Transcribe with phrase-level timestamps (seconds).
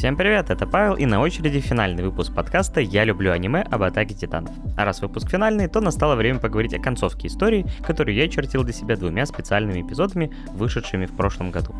[0.00, 4.14] Всем привет, это Павел, и на очереди финальный выпуск подкаста «Я люблю аниме об атаке
[4.14, 4.50] титанов».
[4.74, 8.72] А раз выпуск финальный, то настало время поговорить о концовке истории, которую я чертил для
[8.72, 11.74] себя двумя специальными эпизодами, вышедшими в прошлом году.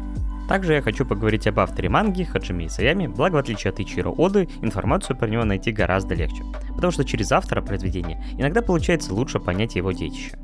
[0.50, 4.50] Также я хочу поговорить об авторе манги Хаджими Исаями, благо в отличие от Ичиро Оды,
[4.60, 6.44] информацию про него найти гораздо легче,
[6.74, 10.36] потому что через автора произведения иногда получается лучше понять его детище.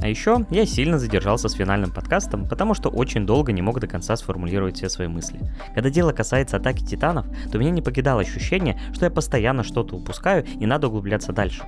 [0.00, 3.86] А еще я сильно задержался с финальным подкастом, потому что очень долго не мог до
[3.86, 5.40] конца сформулировать все свои мысли.
[5.74, 10.44] Когда дело касается атаки титанов, то меня не покидало ощущение, что я постоянно что-то упускаю
[10.44, 11.62] и надо углубляться дальше.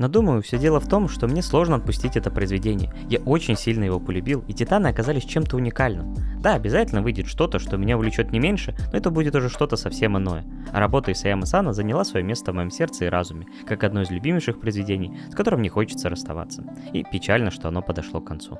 [0.00, 2.90] Но думаю, все дело в том, что мне сложно отпустить это произведение.
[3.10, 6.14] Я очень сильно его полюбил, и Титаны оказались чем-то уникальным.
[6.40, 10.16] Да, обязательно выйдет что-то, что меня увлечет не меньше, но это будет уже что-то совсем
[10.16, 10.46] иное.
[10.72, 14.10] А работа Исаяма Сана заняла свое место в моем сердце и разуме, как одно из
[14.10, 16.64] любимейших произведений, с которым не хочется расставаться.
[16.94, 18.58] И печально, что оно подошло к концу.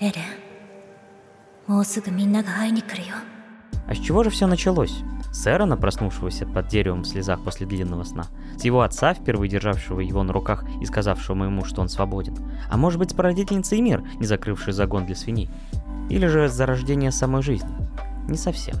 [0.00, 0.22] Эден,
[3.86, 5.02] а с чего же все началось?
[5.30, 8.24] С Эрона, проснувшегося под деревом в слезах после длинного сна,
[8.56, 12.34] с его отца, впервые державшего его на руках и сказавшего ему, что он свободен,
[12.70, 15.50] а может быть с породительницей мир, не закрывшей загон для свиней,
[16.08, 17.70] или же с зарождения самой жизни.
[18.26, 18.76] Не совсем.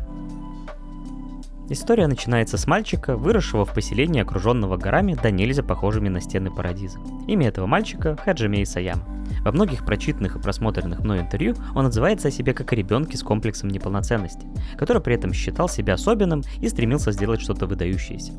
[1.72, 6.98] История начинается с мальчика, выросшего в поселении, окруженного горами, да нельзя похожими на стены Парадиза.
[7.28, 9.04] Имя этого мальчика– Хаджимей Саяма.
[9.44, 13.22] Во многих прочитанных и просмотренных мной интервью он отзывается о себе как о ребенке с
[13.22, 18.32] комплексом неполноценности, который при этом считал себя особенным и стремился сделать что-то выдающееся.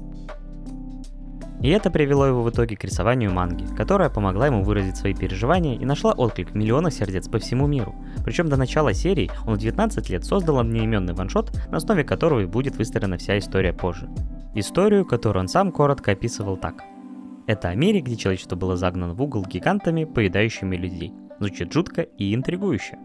[1.62, 5.76] И это привело его в итоге к рисованию манги, которая помогла ему выразить свои переживания
[5.78, 7.94] и нашла отклик миллиона сердец по всему миру.
[8.26, 12.46] Причем до начала серии он в 19 лет создал одноименный ваншот, на основе которого и
[12.46, 14.10] будет выстроена вся история позже.
[14.56, 16.84] Историю, которую он сам коротко описывал так.
[17.46, 21.14] Это о мире, где человечество было загнано в угол гигантами, поедающими людей.
[21.40, 22.98] Звучит жутко и интригующе.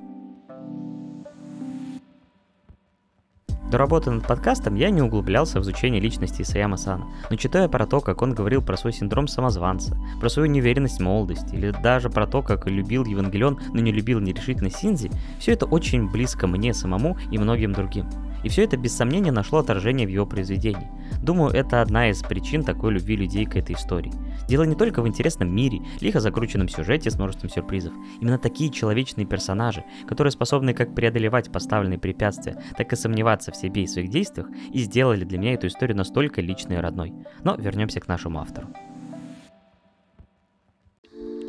[3.70, 7.84] До работы над подкастом я не углублялся в изучение личности Исаяма Сана, но читая про
[7.84, 12.28] то, как он говорил про свой синдром самозванца, про свою неуверенность молодости, или даже про
[12.28, 15.10] то, как любил Евангелион, но не любил нерешительно Синзи,
[15.40, 18.06] все это очень близко мне самому и многим другим.
[18.46, 20.88] И все это без сомнения нашло отражение в его произведении.
[21.20, 24.12] Думаю, это одна из причин такой любви людей к этой истории.
[24.46, 27.92] Дело не только в интересном мире, лихо закрученном сюжете с множеством сюрпризов.
[28.20, 33.82] Именно такие человечные персонажи, которые способны как преодолевать поставленные препятствия, так и сомневаться в себе
[33.82, 37.14] и своих действиях, и сделали для меня эту историю настолько личной и родной.
[37.42, 38.68] Но вернемся к нашему автору.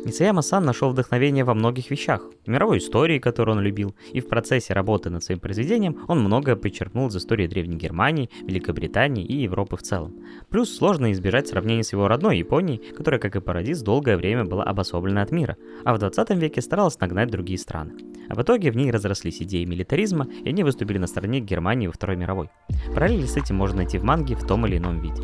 [0.04, 2.22] Исаяма Сан нашел вдохновение во многих вещах.
[2.46, 6.56] В мировой истории, которую он любил, и в процессе работы над своим произведением он многое
[6.56, 10.14] подчеркнул из истории Древней Германии, Великобритании и Европы в целом.
[10.50, 14.64] Плюс сложно избежать сравнения с его родной Японией, которая, как и Парадис, долгое время была
[14.64, 17.92] обособлена от мира, а в 20 веке старалась нагнать другие страны.
[18.28, 21.92] А в итоге в ней разрослись идеи милитаризма, и они выступили на стороне Германии во
[21.92, 22.50] Второй мировой.
[22.94, 25.22] Параллели с этим можно найти в манге в том или ином виде.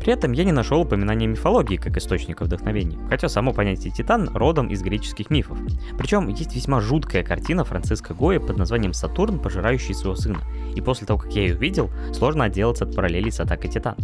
[0.00, 4.68] При этом я не нашел упоминания мифологии как источника вдохновения, хотя само понятие Титан родом
[4.68, 5.58] из греческих мифов.
[5.98, 10.40] Причем есть весьма жуткая картина Франциска Гоя под названием «Сатурн, пожирающий своего сына»,
[10.74, 13.96] и после того, как я ее видел, сложно отделаться от параллелей с атакой Титан.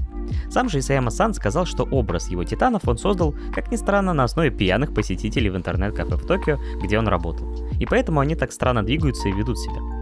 [0.50, 4.24] Сам же Исаяма Сан сказал, что образ его титанов он создал, как ни странно, на
[4.24, 7.48] основе пьяных посетителей в интернет-кафе в Токио, где он работал.
[7.78, 9.97] И поэтому они так странно двигаются и ведут себя.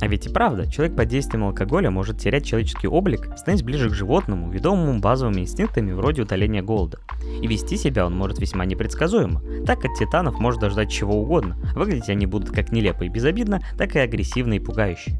[0.00, 3.94] А ведь и правда, человек под действием алкоголя может терять человеческий облик, становясь ближе к
[3.94, 6.98] животному, ведомому базовыми инстинктами вроде утоления голода.
[7.42, 9.42] И вести себя он может весьма непредсказуемо.
[9.66, 11.56] Так от титанов можно ждать чего угодно.
[11.74, 15.18] Выглядеть они будут как нелепо и безобидно, так и агрессивно и пугающе.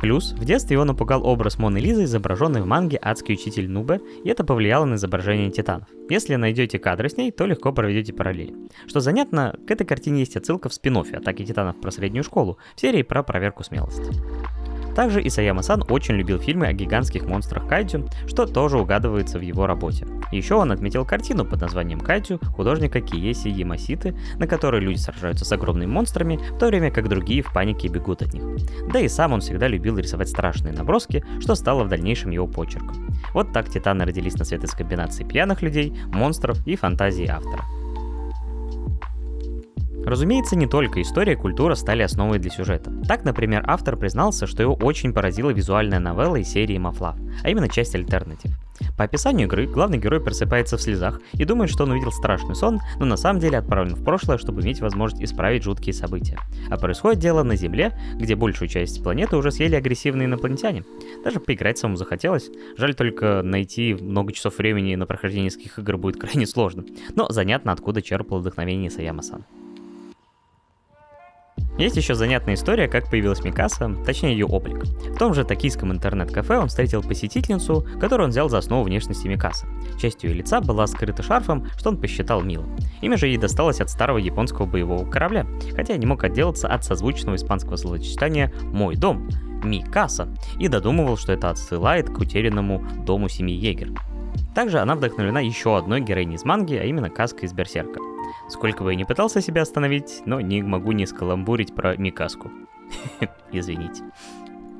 [0.00, 4.30] Плюс, в детстве его напугал образ Моны Лизы, изображенный в манге «Адский учитель Нубе», и
[4.30, 5.88] это повлияло на изображение титанов.
[6.08, 8.54] Если найдете кадры с ней, то легко проведете параллели.
[8.86, 12.80] Что занятно, к этой картине есть отсылка в спин «Атаки титанов» про среднюю школу, в
[12.80, 14.10] серии про проверку смелости.
[14.94, 20.06] Также Исаяма-сан очень любил фильмы о гигантских монстрах Кайдзю, что тоже угадывается в его работе.
[20.32, 25.52] Еще он отметил картину под названием Кайдзю художника Киеси Ямаситы, на которой люди сражаются с
[25.52, 28.44] огромными монстрами, в то время как другие в панике бегут от них.
[28.92, 33.08] Да и сам он всегда любил рисовать страшные наброски, что стало в дальнейшем его почерком.
[33.34, 37.64] Вот так Титаны родились на свет из комбинации пьяных людей, монстров и фантазии автора.
[40.10, 42.92] Разумеется, не только история и культура стали основой для сюжета.
[43.06, 47.14] Так, например, автор признался, что его очень поразила визуальная новелла из серии Мафлав,
[47.44, 48.50] а именно часть Альтернатив.
[48.98, 52.80] По описанию игры, главный герой просыпается в слезах и думает, что он увидел страшный сон,
[52.98, 56.40] но на самом деле отправлен в прошлое, чтобы иметь возможность исправить жуткие события.
[56.70, 60.84] А происходит дело на Земле, где большую часть планеты уже съели агрессивные инопланетяне.
[61.22, 62.50] Даже поиграть самому захотелось.
[62.76, 66.84] Жаль только найти много часов времени на прохождение нескольких игр будет крайне сложно.
[67.14, 69.44] Но занятно, откуда черпал вдохновение Саяма-сан.
[71.78, 74.84] Есть еще занятная история, как появилась Микаса, точнее ее облик.
[74.84, 79.66] В том же токийском интернет-кафе он встретил посетительницу, которую он взял за основу внешности Микасы.
[79.98, 82.76] Часть ее лица была скрыта шарфом, что он посчитал милым.
[83.00, 87.36] Имя же ей досталось от старого японского боевого корабля, хотя не мог отделаться от созвучного
[87.36, 89.28] испанского словосочетания «мой дом»,
[89.62, 90.28] Микаса,
[90.58, 93.90] и додумывал, что это отсылает к утерянному дому семьи Егер.
[94.54, 98.00] Также она вдохновлена еще одной героиней из манги, а именно Каской из Берсерка.
[98.48, 102.50] Сколько бы я ни пытался себя остановить, но не могу не скаламбурить про Микаску.
[103.52, 104.04] Извините.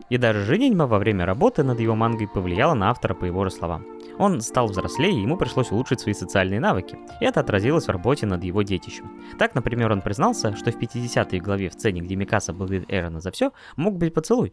[0.08, 3.50] И даже женитьба во время работы над его мангой повлияла на автора по его же
[3.50, 3.86] словам.
[4.18, 8.26] Он стал взрослее, и ему пришлось улучшить свои социальные навыки, и это отразилось в работе
[8.26, 9.10] над его детищем.
[9.38, 13.30] Так, например, он признался, что в 50-й главе в сцене, где Микаса благодарит Эрона за
[13.30, 14.52] все, мог быть поцелуй.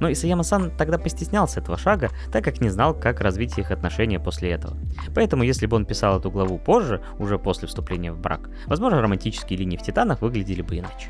[0.00, 4.50] Но Исаяма-сан тогда постеснялся этого шага, так как не знал, как развить их отношения после
[4.50, 4.76] этого.
[5.14, 9.58] Поэтому, если бы он писал эту главу позже, уже после вступления в брак, возможно, романтические
[9.58, 11.08] линии в Титанах выглядели бы иначе.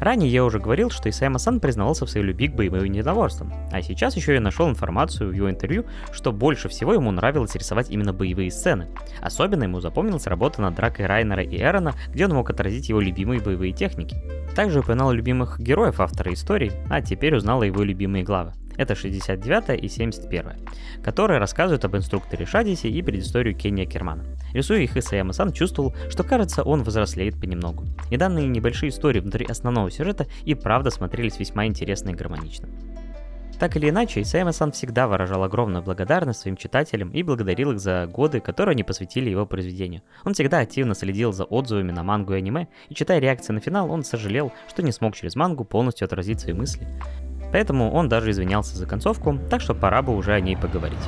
[0.00, 4.16] Ранее я уже говорил, что Исайма-сан признавался в своей любви к боевым единоборствам, а сейчас
[4.16, 8.50] еще я нашел информацию в его интервью, что больше всего ему нравилось рисовать именно боевые
[8.50, 8.88] сцены.
[9.20, 13.40] Особенно ему запомнилась работа над дракой Райнера и Эрона, где он мог отразить его любимые
[13.40, 14.16] боевые техники.
[14.54, 18.52] Также упоминал любимых героев автора истории, а теперь узнал его любимые главы.
[18.76, 20.52] Это 69 и 71,
[21.02, 24.24] которые рассказывают об инструкторе Шадисе и предысторию Кения Кермана.
[24.52, 27.84] Рисуя их, Исаяма-сан чувствовал, что кажется, он взрослеет понемногу.
[28.10, 32.68] И данные небольшие истории внутри основного сюжета и правда смотрелись весьма интересно и гармонично.
[33.58, 38.40] Так или иначе, Исайма-сан всегда выражал огромную благодарность своим читателям и благодарил их за годы,
[38.40, 40.02] которые они посвятили его произведению.
[40.24, 43.90] Он всегда активно следил за отзывами на мангу и аниме, и читая реакции на финал,
[43.90, 46.86] он сожалел, что не смог через мангу полностью отразить свои мысли.
[47.52, 50.98] Поэтому он даже извинялся за концовку, так что пора бы уже о ней поговорить.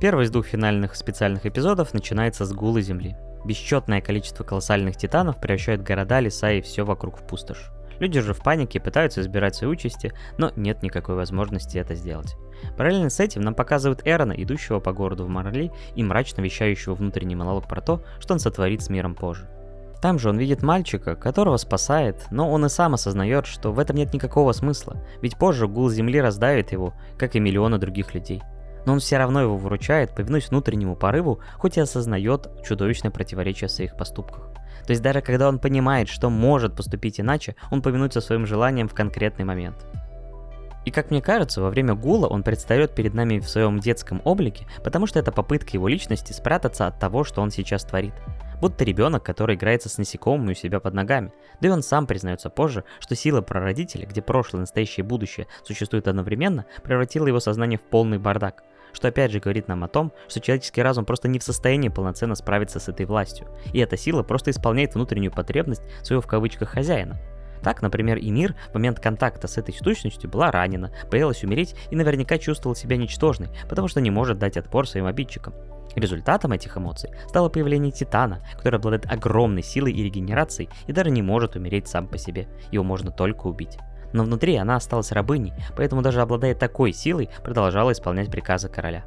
[0.00, 3.16] Первый из двух финальных специальных эпизодов начинается с гула Земли.
[3.44, 7.70] Бесчетное количество колоссальных титанов превращает города, леса и все вокруг в пустошь.
[7.98, 12.34] Люди же в панике пытаются избирать свои участи, но нет никакой возможности это сделать.
[12.78, 17.36] Параллельно с этим нам показывают Эрона, идущего по городу в Марли и мрачно вещающего внутренний
[17.36, 19.50] монолог про то, что он сотворит с миром позже.
[20.00, 23.96] Там же он видит мальчика, которого спасает, но он и сам осознает, что в этом
[23.96, 28.42] нет никакого смысла, ведь позже гул земли раздавит его, как и миллионы других людей
[28.86, 33.72] но он все равно его выручает, повинуясь внутреннему порыву, хоть и осознает чудовищное противоречие в
[33.72, 34.50] своих поступках.
[34.86, 38.94] То есть даже когда он понимает, что может поступить иначе, он повинуется своим желаниям в
[38.94, 39.86] конкретный момент.
[40.84, 44.66] И как мне кажется, во время гула он предстает перед нами в своем детском облике,
[44.82, 48.14] потому что это попытка его личности спрятаться от того, что он сейчас творит.
[48.60, 51.32] Будто ребенок, который играется с насекомыми у себя под ногами.
[51.60, 56.08] Да и он сам признается позже, что сила прародителя, где прошлое, настоящее и будущее существуют
[56.08, 60.40] одновременно, превратила его сознание в полный бардак что опять же говорит нам о том, что
[60.40, 64.50] человеческий разум просто не в состоянии полноценно справиться с этой властью, и эта сила просто
[64.50, 67.18] исполняет внутреннюю потребность своего в кавычках хозяина.
[67.62, 71.96] Так, например, и мир в момент контакта с этой сущностью была ранена, боялась умереть и
[71.96, 75.54] наверняка чувствовал себя ничтожной, потому что не может дать отпор своим обидчикам.
[75.94, 81.20] Результатом этих эмоций стало появление Титана, который обладает огромной силой и регенерацией и даже не
[81.20, 83.76] может умереть сам по себе, его можно только убить
[84.12, 89.04] но внутри она осталась рабыней, поэтому даже обладая такой силой, продолжала исполнять приказы короля.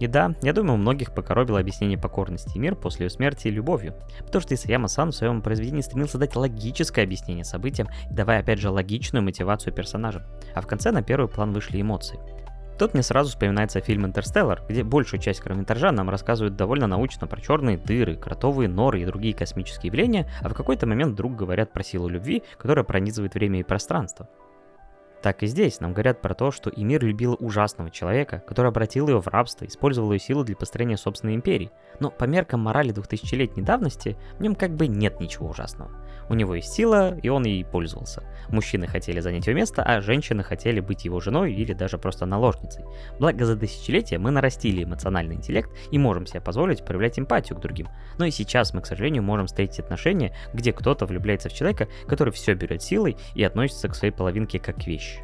[0.00, 3.94] И да, я думаю, многих покоробило объяснение покорности и мир после ее смерти и любовью,
[4.18, 9.22] потому что Исаяма-сан в своем произведении стремился дать логическое объяснение событиям, давая опять же логичную
[9.22, 10.24] мотивацию персонажам,
[10.54, 12.18] а в конце на первый план вышли эмоции–
[12.82, 17.40] Тут мне сразу вспоминается фильм «Интерстеллар», где большую часть короткометража нам рассказывают довольно научно про
[17.40, 21.84] черные дыры, кротовые норы и другие космические явления, а в какой-то момент вдруг говорят про
[21.84, 24.28] силу любви, которая пронизывает время и пространство.
[25.22, 29.22] Так и здесь нам говорят про то, что Эмир любила ужасного человека, который обратил ее
[29.22, 31.70] в рабство, использовал ее силу для построения собственной империи.
[32.00, 35.92] Но по меркам морали 2000-летней давности в нем как бы нет ничего ужасного.
[36.28, 38.22] У него есть сила, и он ей пользовался.
[38.48, 42.84] Мужчины хотели занять его место, а женщины хотели быть его женой или даже просто наложницей.
[43.18, 47.88] Благо за тысячелетия мы нарастили эмоциональный интеллект и можем себе позволить проявлять эмпатию к другим.
[48.18, 52.32] Но и сейчас мы, к сожалению, можем встретить отношения, где кто-то влюбляется в человека, который
[52.32, 55.20] все берет силой и относится к своей половинке как к вещи.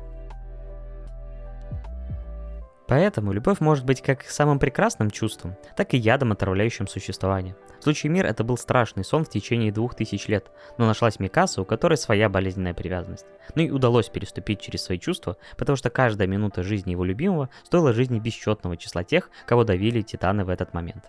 [2.89, 7.55] Поэтому любовь может быть как самым прекрасным чувством, так и ядом, отравляющим существование.
[7.79, 11.63] В случае мир это был страшный сон в течение двух тысяч лет, но нашлась Микаса,
[11.63, 13.27] у которой своя болезненная привязанность.
[13.55, 17.93] Ну и удалось переступить через свои чувства, потому что каждая минута жизни его любимого стоила
[17.93, 21.05] жизни бесчетного числа тех, кого давили титаны в этот момент.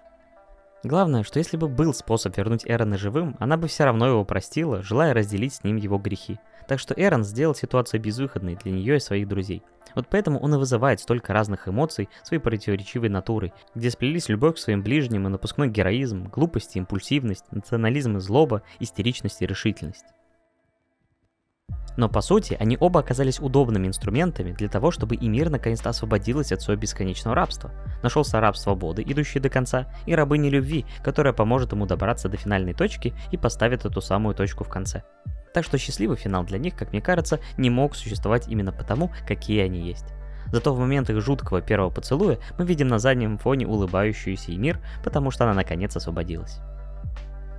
[0.83, 4.81] Главное, что если бы был способ вернуть Эрона живым, она бы все равно его простила,
[4.81, 6.39] желая разделить с ним его грехи.
[6.69, 9.63] Так что Эрон сделал ситуацию безвыходной для нее и своих друзей.
[9.95, 14.59] Вот поэтому он и вызывает столько разных эмоций своей противоречивой натурой, где сплелись любовь к
[14.59, 20.05] своим ближним и напускной героизм, глупость и импульсивность, национализм и злоба, истеричность и решительность.
[21.97, 26.51] Но по сути, они оба оказались удобными инструментами для того, чтобы и мир наконец-то освободилась
[26.51, 27.71] от своего бесконечного рабства.
[28.03, 32.75] Нашелся раб свободы, идущий до конца, и рабыни любви, которая поможет ему добраться до финальной
[32.75, 35.01] точки и поставит эту самую точку в конце.
[35.53, 39.61] Так что счастливый финал для них, как мне кажется, не мог существовать именно потому, какие
[39.61, 40.05] они есть.
[40.51, 45.31] Зато в момент их жуткого первого поцелуя мы видим на заднем фоне улыбающуюся Эмир, потому
[45.31, 46.59] что она наконец освободилась.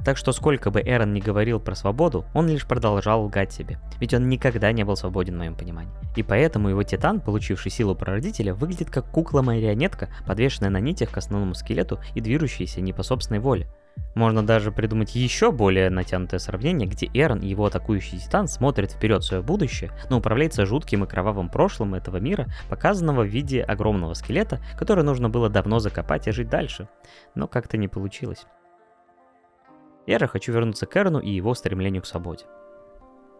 [0.04, 4.14] Так что сколько бы Эрон не говорил про свободу, он лишь продолжал лгать себе, ведь
[4.14, 5.92] он никогда не был свободен в моем понимании.
[6.16, 11.54] И поэтому его титан, получивший силу прародителя, выглядит как кукла-марионетка, подвешенная на нитях к основному
[11.54, 13.68] скелету и движущаяся не по собственной воле.
[14.14, 19.23] Можно даже придумать еще более натянутое сравнение, где Эрон и его атакующий титан смотрят вперед
[19.23, 24.14] в свое будущее, но управляется жутким и кровавым прошлым этого мира, показанного в виде огромного
[24.14, 26.88] скелета, который нужно было давно закопать и жить дальше.
[27.35, 28.47] Но как-то не получилось.
[30.06, 32.47] Я же хочу вернуться к Эрону и его стремлению к свободе.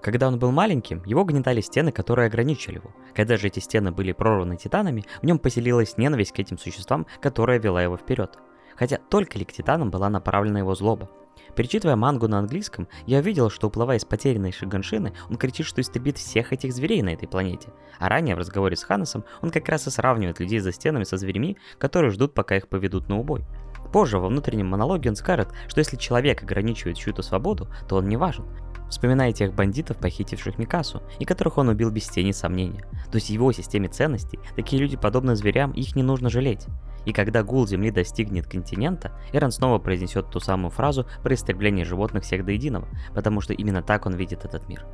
[0.03, 2.95] Когда он был маленьким, его гнетали стены, которые ограничили его.
[3.15, 7.59] Когда же эти стены были прорваны титанами, в нем поселилась ненависть к этим существам, которая
[7.59, 8.39] вела его вперед
[8.81, 11.11] хотя только ли к титанам была направлена его злоба.
[11.55, 16.17] Перечитывая мангу на английском, я увидел, что уплывая из потерянной Шиганшины, он кричит, что истребит
[16.17, 17.69] всех этих зверей на этой планете.
[17.99, 21.19] А ранее в разговоре с Ханнесом он как раз и сравнивает людей за стенами со
[21.19, 23.45] зверями, которые ждут, пока их поведут на убой.
[23.93, 28.17] Позже во внутреннем монологе он скажет, что если человек ограничивает чью-то свободу, то он не
[28.17, 28.47] важен.
[28.91, 32.85] Вспоминая тех бандитов, похитивших Микасу, и которых он убил без тени сомнения.
[33.11, 36.67] То есть в его системе ценностей такие люди подобны зверям, их не нужно жалеть.
[37.07, 42.25] И когда гул Земли достигнет континента, Эрон снова произнесет ту самую фразу про истребление животных
[42.25, 44.85] всех до единого, потому что именно так он видит этот мир.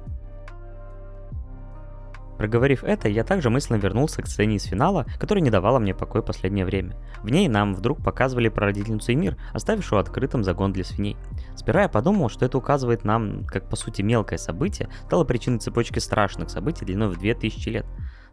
[2.39, 6.23] Проговорив это, я также мысленно вернулся к сцене из финала, которая не давала мне покоя
[6.23, 6.97] последнее время.
[7.23, 11.17] В ней нам вдруг показывали прародительницу Эмир, оставившую открытым загон для свиней.
[11.57, 15.99] Сперва я подумал, что это указывает нам, как по сути мелкое событие, стало причиной цепочки
[15.99, 17.87] страшных событий длиной в 2000 лет.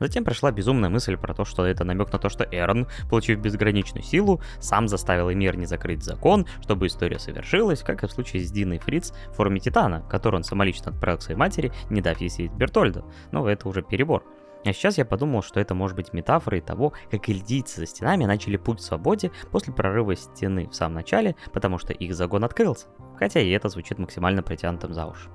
[0.03, 4.03] Затем пришла безумная мысль про то, что это намек на то, что Эрон, получив безграничную
[4.03, 8.51] силу, сам заставил Эмир не закрыть закон, чтобы история совершилась, как и в случае с
[8.51, 12.29] Диной Фриц в форме Титана, который он самолично отправил к своей матери, не дав ей
[12.29, 13.05] съесть Бертольда.
[13.31, 14.25] Но это уже перебор.
[14.65, 18.57] А сейчас я подумал, что это может быть метафорой того, как эльдийцы за стенами начали
[18.57, 22.87] путь к свободе после прорыва стены в самом начале, потому что их загон открылся.
[23.17, 25.29] Хотя и это звучит максимально притянутым за уши.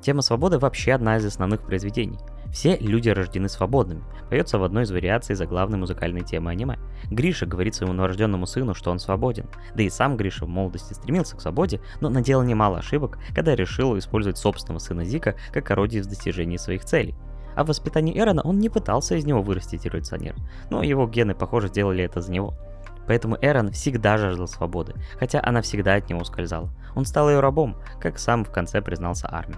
[0.00, 2.18] Тема свободы вообще одна из основных произведений.
[2.52, 6.78] Все люди рождены свободными, поется в одной из вариаций заглавной музыкальной темы аниме.
[7.10, 9.46] Гриша говорит своему новорожденному сыну, что он свободен.
[9.74, 13.98] Да и сам Гриша в молодости стремился к свободе, но наделал немало ошибок, когда решил
[13.98, 17.14] использовать собственного сына Зика как орудие в достижении своих целей.
[17.54, 20.36] А в воспитании Эрона он не пытался из него вырастить революционера,
[20.70, 22.54] но его гены, похоже, сделали это за него.
[23.06, 26.70] Поэтому Эрон всегда жаждал свободы, хотя она всегда от него ускользала.
[26.94, 29.56] Он стал ее рабом, как сам в конце признался Армин.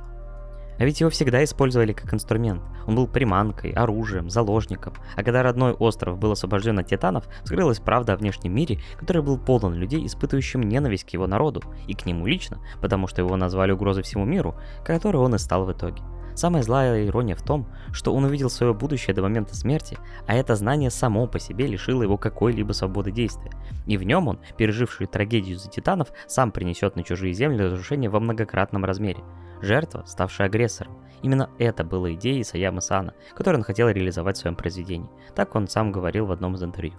[0.81, 2.63] А ведь его всегда использовали как инструмент.
[2.87, 4.95] Он был приманкой, оружием, заложником.
[5.15, 9.39] А когда родной остров был освобожден от титанов, вскрылась правда о внешнем мире, который был
[9.39, 13.73] полон людей, испытывающим ненависть к его народу, и к нему лично, потому что его назвали
[13.73, 16.03] угрозой всему миру, которой он и стал в итоге.
[16.41, 20.57] Самая злая ирония в том, что он увидел свое будущее до момента смерти, а это
[20.57, 23.53] знание само по себе лишило его какой-либо свободы действия.
[23.85, 28.21] И в нем он, переживший трагедию за титанов, сам принесет на чужие земли разрушение во
[28.21, 29.23] многократном размере.
[29.61, 30.97] Жертва, ставшая агрессором.
[31.21, 35.11] Именно это было идеей Саямы Сана, которую он хотел реализовать в своем произведении.
[35.35, 36.95] Так он сам говорил в одном из интервью.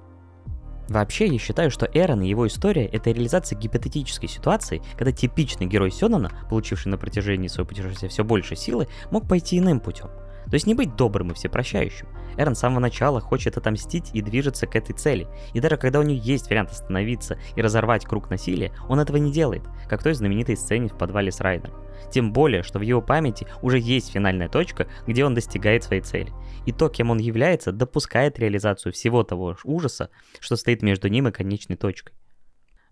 [0.92, 5.90] Вообще, я считаю, что Эрон и его история— это реализация гипотетической ситуации, когда типичный герой
[5.90, 10.10] Сёнона, получивший на протяжении своего путешествия все больше силы, мог пойти иным путем.
[10.52, 12.08] То есть не быть добрым и всепрощающим.
[12.38, 15.28] Эрон с самого начала хочет отомстить и движется к этой цели.
[15.54, 19.32] И даже когда у нее есть вариант остановиться и разорвать круг насилия, он этого не
[19.32, 21.74] делает, как в той знаменитой сцене в подвале с Райдером.
[22.12, 26.34] Тем более, что в его памяти уже есть финальная точка, где он достигает своей цели.
[26.66, 30.10] И то, кем он является, допускает реализацию всего того ужаса,
[30.42, 32.14] что стоит между ним и конечной точкой.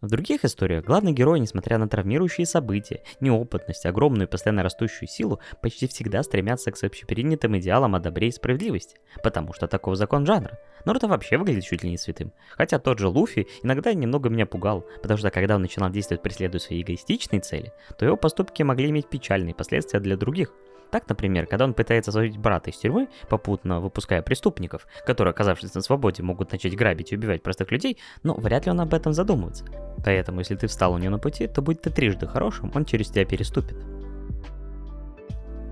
[0.01, 5.41] В других историях главный герой, несмотря на травмирующие события, неопытность, огромную и постоянно растущую силу,
[5.61, 10.57] почти всегда стремятся к общепринятым идеалам о добре и справедливости, потому что таков закон жанра.
[10.85, 12.31] Наруто вообще выглядит чуть ли не святым.
[12.51, 16.61] Хотя тот же Луфи иногда немного меня пугал, потому что когда он начинал действовать преследуя
[16.61, 20.53] свои эгоистичные цели, то его поступки могли иметь печальные последствия для других.
[20.91, 25.81] Так, например, когда он пытается освободить брата из тюрьмы, попутно выпуская преступников, которые, оказавшись на
[25.81, 29.65] свободе, могут начать грабить и убивать простых людей, но вряд ли он об этом задумывается.
[30.03, 33.09] Поэтому, если ты встал у него на пути, то будь ты трижды хорошим, он через
[33.09, 33.77] тебя переступит.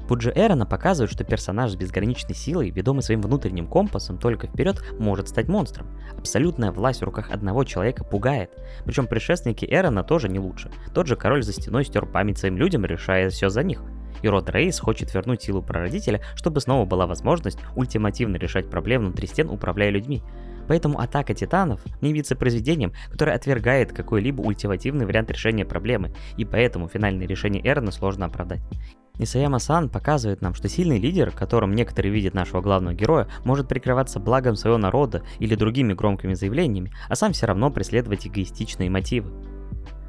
[0.07, 5.27] Пуджи Эрона показывает, что персонаж с безграничной силой, ведомый своим внутренним компасом только вперед, может
[5.27, 5.87] стать монстром.
[6.17, 8.51] Абсолютная власть в руках одного человека пугает.
[8.85, 10.71] Причем предшественники Эрона тоже не лучше.
[10.93, 13.83] Тот же король за стеной стер память своим людям, решая все за них.
[14.21, 19.27] И род Рейс хочет вернуть силу прародителя, чтобы снова была возможность ультимативно решать проблемы внутри
[19.27, 20.23] стен, управляя людьми.
[20.67, 26.89] Поэтому атака титанов не видится произведением, которое отвергает какой-либо ультимативный вариант решения проблемы, и поэтому
[26.89, 28.61] финальное решение Эрона сложно оправдать.
[29.19, 34.55] Исаяма-сан показывает нам, что сильный лидер, которым некоторые видят нашего главного героя, может прикрываться благом
[34.55, 39.31] своего народа или другими громкими заявлениями, а сам все равно преследовать эгоистичные мотивы.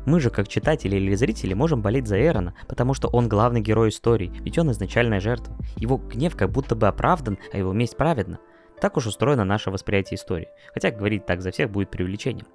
[0.08, 3.90] Мы же, как читатели или зрители, можем болеть за Эрона, потому что он главный герой
[3.90, 5.54] истории, ведь он изначальная жертва.
[5.76, 8.38] Его гнев как будто бы оправдан, а его месть праведна.
[8.80, 12.46] Так уж устроено наше восприятие истории, хотя говорить так за всех будет преувеличением.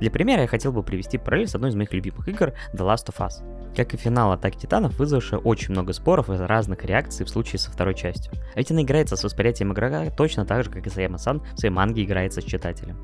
[0.00, 3.12] Для примера я хотел бы привести параллель с одной из моих любимых игр The Last
[3.12, 3.74] of Us.
[3.76, 7.70] Как и финал Атаки Титанов, вызвавшая очень много споров из разных реакций в случае со
[7.70, 8.32] второй частью.
[8.56, 12.04] Ведь она играется с восприятием игрока точно так же, как и Саяма-сан в своей манге
[12.04, 12.96] играется с читателем.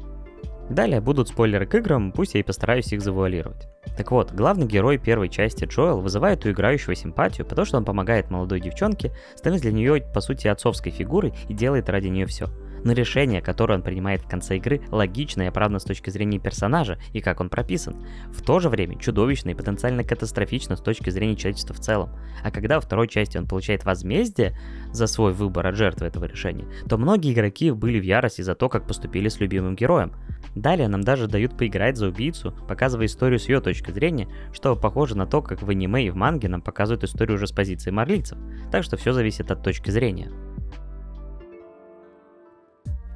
[0.70, 3.66] Далее будут спойлеры к играм, пусть я и постараюсь их завуалировать.
[3.96, 8.30] Так вот, главный герой первой части Джоэл вызывает у играющего симпатию, потому что он помогает
[8.30, 12.46] молодой девчонке, становясь для нее по сути отцовской фигурой и делает ради нее все
[12.84, 16.98] но решение, которое он принимает в конце игры, логично и оправдано с точки зрения персонажа
[17.12, 17.96] и как он прописан.
[18.32, 22.10] В то же время чудовищно и потенциально катастрофично с точки зрения человечества в целом.
[22.42, 24.56] А когда во второй части он получает возмездие
[24.92, 28.68] за свой выбор от жертвы этого решения, то многие игроки были в ярости за то,
[28.68, 30.12] как поступили с любимым героем.
[30.54, 35.16] Далее нам даже дают поиграть за убийцу, показывая историю с ее точки зрения, что похоже
[35.16, 38.38] на то, как в аниме и в манге нам показывают историю уже с позиции марлийцев.
[38.72, 40.30] Так что все зависит от точки зрения.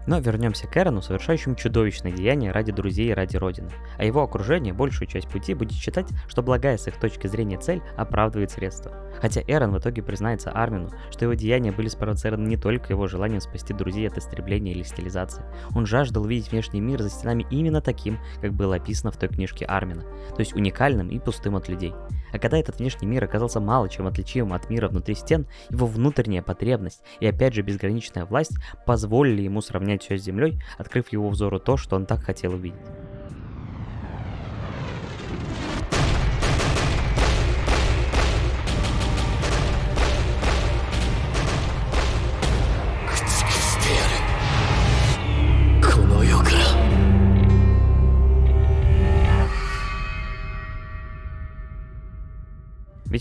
[0.07, 3.71] Но вернемся к Эрону, совершающему чудовищное деяние ради друзей и ради родины.
[3.97, 7.83] А его окружение большую часть пути будет считать, что благая с их точки зрения цель
[7.97, 8.93] оправдывает средства.
[9.21, 13.41] Хотя Эрон в итоге признается Армину, что его деяния были спровоцированы не только его желанием
[13.41, 15.45] спасти друзей от истребления или стилизации.
[15.75, 19.65] Он жаждал видеть внешний мир за стенами именно таким, как было описано в той книжке
[19.65, 21.95] Армина, то есть уникальным и пустым от людей.
[22.33, 26.43] А когда этот внешний мир оказался мало чем отличимым от мира внутри стен, его внутренняя
[26.43, 31.61] потребность и опять же безграничная власть позволили ему сравнять все с землей, открыв его взору
[31.61, 32.81] то, что он так хотел увидеть.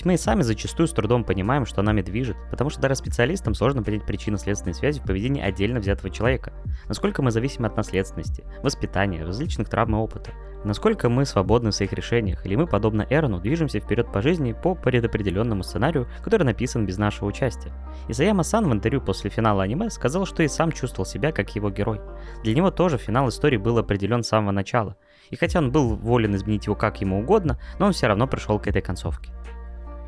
[0.04, 3.54] Ведь мы и сами зачастую с трудом понимаем, что нами движет, потому что даже специалистам
[3.54, 6.52] сложно понять причинно-следственные связи в поведении отдельно взятого человека.
[6.90, 10.32] Насколько мы зависимы от наследственности, воспитания, различных травм и опыта.
[10.66, 14.76] Насколько мы свободны в своих решениях, или мы, подобно Эрону, движемся вперед по жизни по
[14.76, 17.72] предопределенному сценарию, который написан без нашего участия.
[18.10, 22.02] Исаяма-сан в интервью после финала аниме сказал, что и сам чувствовал себя как его герой.
[22.44, 24.98] Для него тоже финал истории был определен с самого начала.
[25.30, 28.60] И хотя он был волен изменить его как ему угодно, но он все равно пришел
[28.60, 29.32] к этой концовке.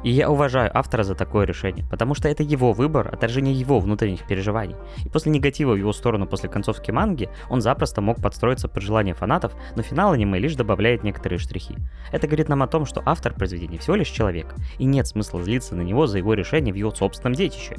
[0.06, 4.28] И я уважаю автора за такое решение, потому что это его выбор, отражение его внутренних
[4.28, 4.76] переживаний.
[5.04, 9.15] И после негатива в его сторону после концовки манги, он запросто мог подстроиться под желание
[9.15, 11.76] фанатов, но финал аниме лишь добавляет некоторые штрихи.
[12.12, 15.76] Это говорит нам о том, что автор произведения всего лишь человек, и нет смысла злиться
[15.76, 17.76] на него за его решение в его собственном детище.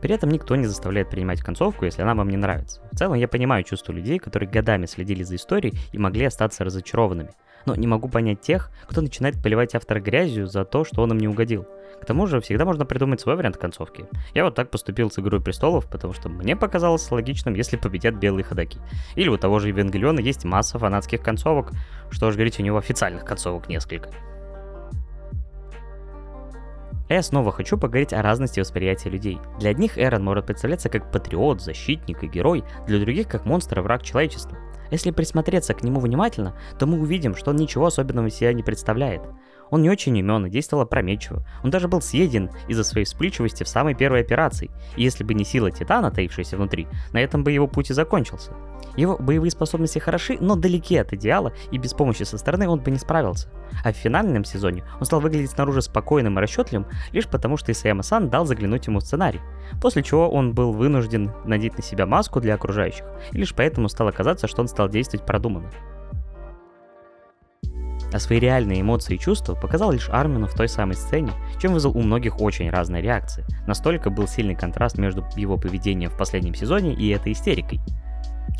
[0.00, 2.80] При этом никто не заставляет принимать концовку, если она вам не нравится.
[2.90, 7.32] В целом я понимаю чувства людей, которые годами следили за историей и могли остаться разочарованными
[7.66, 11.18] но не могу понять тех, кто начинает поливать автора грязью за то, что он им
[11.18, 11.66] не угодил.
[12.00, 14.06] К тому же, всегда можно придумать свой вариант концовки.
[14.32, 18.44] Я вот так поступил с Игрой Престолов, потому что мне показалось логичным, если победят белые
[18.44, 18.78] ходаки.
[19.16, 21.72] Или у того же Евангелиона есть масса фанатских концовок,
[22.10, 24.10] что уж говорить, у него официальных концовок несколько.
[27.10, 29.40] Я снова хочу поговорить о разности восприятия людей.
[29.58, 33.82] Для одних Эрон может представляться как патриот, защитник и герой, для других как монстр и
[33.82, 34.56] враг человечества.
[34.90, 38.62] Если присмотреться к нему внимательно, то мы увидим, что он ничего особенного из себя не
[38.62, 39.22] представляет.
[39.70, 41.44] Он не очень умен и действовал опрометчиво.
[41.62, 44.70] Он даже был съеден из-за своей вспыльчивости в самой первой операции.
[44.96, 48.52] И если бы не сила Титана, таившаяся внутри, на этом бы его путь и закончился.
[48.96, 52.90] Его боевые способности хороши, но далеки от идеала, и без помощи со стороны он бы
[52.90, 53.48] не справился.
[53.84, 58.28] А в финальном сезоне он стал выглядеть снаружи спокойным и расчетливым, лишь потому что Исаяма-сан
[58.28, 59.40] дал заглянуть ему в сценарий.
[59.80, 64.10] После чего он был вынужден надеть на себя маску для окружающих, и лишь поэтому стало
[64.10, 65.70] казаться, что он стал действовать продуманно.
[68.12, 71.96] А свои реальные эмоции и чувства показал лишь Армину в той самой сцене, чем вызвал
[71.96, 73.44] у многих очень разные реакции.
[73.66, 77.80] Настолько был сильный контраст между его поведением в последнем сезоне и этой истерикой.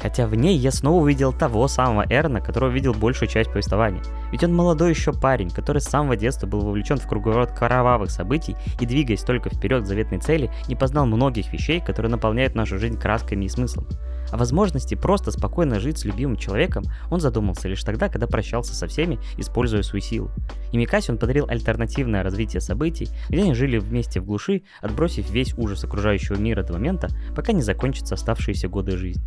[0.01, 4.03] Хотя в ней я снова увидел того самого Эрна, которого видел большую часть повествования.
[4.33, 8.57] Ведь он молодой еще парень, который с самого детства был вовлечен в круговорот кровавых событий
[8.81, 12.99] и, двигаясь только вперед к заветной цели, не познал многих вещей, которые наполняют нашу жизнь
[12.99, 13.87] красками и смыслом.
[14.31, 18.87] О возможности просто спокойно жить с любимым человеком он задумался лишь тогда, когда прощался со
[18.87, 20.31] всеми, используя свою силу.
[20.73, 25.53] И Микасе он подарил альтернативное развитие событий, где они жили вместе в глуши, отбросив весь
[25.59, 29.23] ужас окружающего мира до момента, пока не закончатся оставшиеся годы жизни.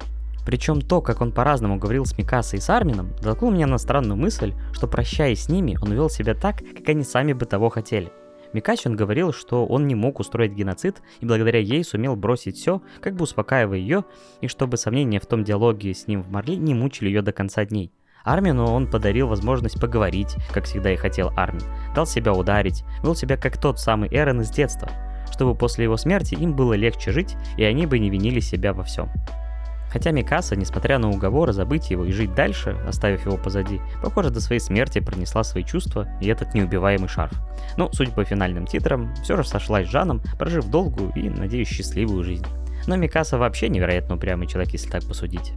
[0.45, 4.17] Причем то, как он по-разному говорил с Микасой и с Армином, толкнул меня на странную
[4.17, 8.11] мысль, что прощаясь с ними, он вел себя так, как они сами бы того хотели.
[8.53, 12.81] Микаси он говорил, что он не мог устроить геноцид и благодаря ей сумел бросить все,
[13.01, 14.05] как бы успокаивая ее,
[14.41, 17.65] и чтобы сомнения в том диалоге с ним в Марли не мучили ее до конца
[17.65, 17.91] дней.
[18.23, 23.37] Армину он подарил возможность поговорить, как всегда и хотел Армин, дал себя ударить, вел себя
[23.37, 24.89] как тот самый Эрен из детства,
[25.31, 28.83] чтобы после его смерти им было легче жить, и они бы не винили себя во
[28.83, 29.09] всем.
[29.93, 34.41] Хотя Микаса, несмотря на уговоры забыть его и жить дальше, оставив его позади, похоже, до
[34.41, 37.33] своей смерти пронесла свои чувства и этот неубиваемый шарф.
[37.77, 42.23] Но, судя по финальным титрам, все же сошлась с Жаном, прожив долгую и, надеюсь, счастливую
[42.23, 42.45] жизнь.
[42.87, 45.53] Но Микаса вообще невероятно упрямый человек, если так посудить.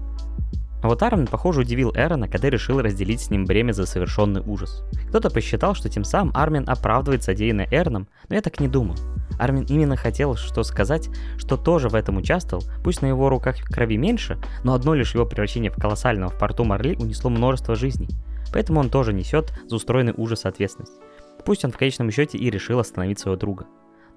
[0.83, 4.85] А вот Армин, похоже, удивил Эрона, когда решил разделить с ним бремя за совершенный ужас.
[5.09, 8.99] Кто-то посчитал, что тем самым Армин оправдывает содеянное Эроном, но я так не думаю.
[9.39, 13.97] Армин именно хотел что сказать, что тоже в этом участвовал, пусть на его руках крови
[13.97, 18.09] меньше, но одно лишь его превращение в колоссального в порту Марли унесло множество жизней.
[18.53, 20.95] Поэтому он тоже несет за устроенный ужас ответственность.
[21.45, 23.67] Пусть он в конечном счете и решил остановить своего друга.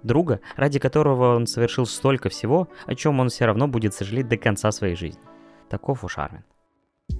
[0.03, 4.37] Друга, ради которого он совершил столько всего, о чем он все равно будет сожалеть до
[4.37, 5.21] конца своей жизни.
[5.69, 6.43] Таков уж Армин.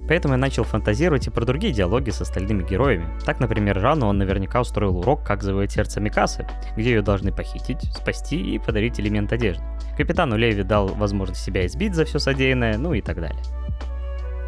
[0.08, 3.06] Поэтому я начал фантазировать и про другие диалоги с остальными героями.
[3.24, 7.82] Так, например, Жанну он наверняка устроил урок, как завоевать сердце Микасы, где ее должны похитить,
[7.94, 9.62] спасти и подарить элемент одежды.
[9.96, 13.42] Капитану Леви дал возможность себя избить за все содеянное, ну и так далее.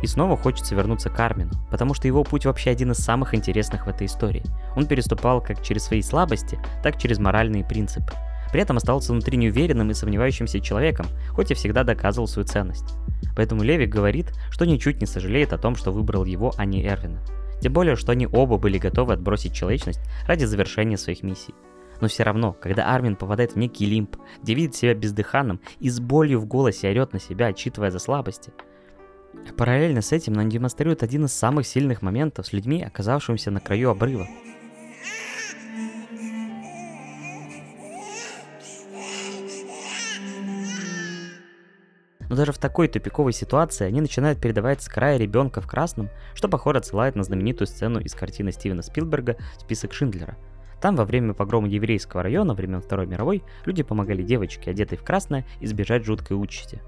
[0.03, 3.87] И снова хочется вернуться к Армину, потому что его путь вообще один из самых интересных
[3.87, 4.43] в этой истории.
[4.75, 8.13] Он переступал как через свои слабости, так через моральные принципы.
[8.53, 12.95] При этом оставался внутри неуверенным и сомневающимся человеком, хоть и всегда доказывал свою ценность.
[13.35, 17.25] Поэтому Леви говорит, что ничуть не сожалеет о том, что выбрал его, а не Эрвина.
[17.63, 21.55] Тем более, что они оба были готовы отбросить человечность ради завершения своих миссий.
[22.01, 26.01] Но все равно, когда Армин попадает в некий лимп, где видит себя бездыханным и с
[26.01, 28.53] болью в голосе орет на себя, отчитывая за слабости,
[29.57, 33.91] параллельно с этим нам демонстрирует один из самых сильных моментов с людьми, оказавшимися на краю
[33.91, 34.27] обрыва–
[42.33, 46.49] Но даже в такой тупиковой ситуации они начинают передавать с края ребенка в красном, что
[46.49, 50.39] похоже отсылает на знаменитую сцену из картины Стивена Спилберга «Список Шиндлера».
[50.81, 55.45] Там во время погрома еврейского района времен Второй мировой люди помогали девочке, одетой в красное,
[55.61, 56.81] избежать жуткой участи.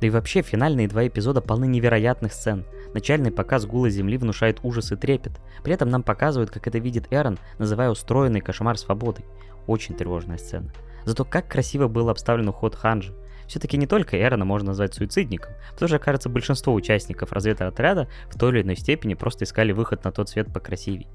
[0.00, 2.64] Да и вообще, финальные два эпизода полны невероятных сцен.
[2.92, 5.34] Начальный показ гула земли внушает ужас и трепет.
[5.62, 9.26] При этом нам показывают, как это видит Эрон, называя устроенный кошмар свободой.
[9.68, 10.72] Очень тревожная сцена.
[11.04, 13.14] Зато как красиво был обставлен уход Ханжи.
[13.46, 18.62] Все-таки не только Эрона можно назвать суицидником, что, кажется, большинство участников разведотряда в той или
[18.62, 21.08] иной степени просто искали выход на тот свет покрасивей.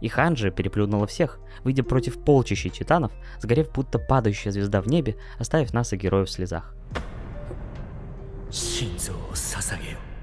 [0.00, 5.72] И Ханжи переплюнула всех, выйдя против полчища титанов, сгорев будто падающая звезда в небе, оставив
[5.72, 6.74] нас и героев в слезах.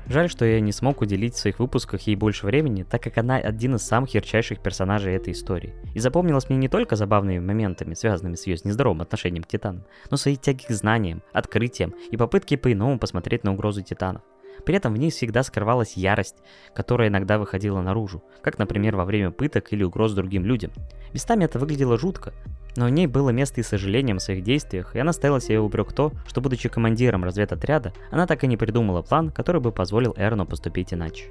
[0.07, 3.37] Жаль, что я не смог уделить в своих выпусках ей больше времени, так как она
[3.37, 5.73] один из самых ярчайших персонажей этой истории.
[5.95, 10.17] И запомнилась мне не только забавными моментами, связанными с ее нездоровым отношением к Титанам, но
[10.17, 14.21] своей тяги к знаниям, открытиям и попытки по-иному посмотреть на угрозу Титанов.
[14.63, 16.37] При этом в ней всегда скрывалась ярость,
[16.73, 20.71] которая иногда выходила наружу, как, например, во время пыток или угроз другим людям.
[21.13, 22.31] Местами это выглядело жутко,
[22.75, 25.93] но в ней было место и сожалением о своих действиях, и она ставила себе упрек
[25.93, 30.45] то, что, будучи командиром разведотряда, она так и не придумала план, который бы позволил Эрну
[30.45, 31.25] поступить иначе.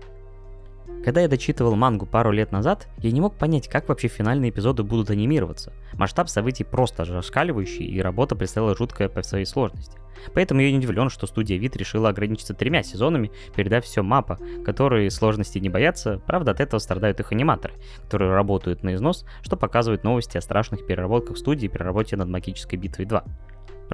[1.05, 4.85] Когда я дочитывал мангу пару лет назад, я не мог понять, как вообще финальные эпизоды
[4.85, 5.75] будут анимироваться.
[5.99, 9.99] Масштаб событий просто зашкаливающий, и работа представила жуткая по своей сложности.
[10.33, 15.11] Поэтому я не удивлен, что студия Вид решила ограничиться тремя сезонами, передав все мапа, которые
[15.11, 20.05] сложности не боятся, правда от этого страдают их аниматоры, которые работают на износ, что показывает
[20.05, 23.25] новости о страшных переработках студии при работе над Магической битвой 2.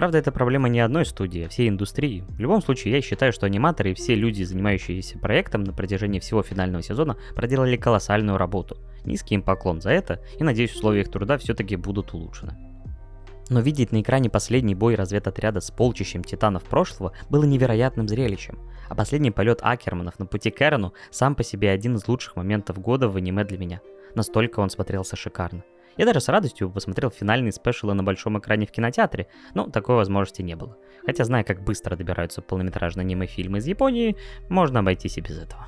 [0.01, 2.23] Правда, это проблема не одной студии, а всей индустрии.
[2.27, 6.41] В любом случае, я считаю, что аниматоры и все люди, занимающиеся проектом на протяжении всего
[6.41, 8.79] финального сезона, проделали колоссальную работу.
[9.05, 12.57] Низкий им поклон за это, и надеюсь, условия их труда все-таки будут улучшены.
[13.51, 18.57] Но видеть на экране последний бой разведотряда с полчищем титанов прошлого было невероятным зрелищем.
[18.89, 22.79] А последний полет Акерманов на пути к Эрону сам по себе один из лучших моментов
[22.79, 23.81] года в аниме для меня.
[24.15, 25.63] Настолько он смотрелся шикарно.
[25.97, 30.41] Я даже с радостью посмотрел финальные спешилы на большом экране в кинотеатре, но такой возможности
[30.41, 30.77] не было.
[31.05, 34.15] Хотя, зная, как быстро добираются полнометражные аниме-фильмы из Японии,
[34.49, 35.67] можно обойтись и без этого.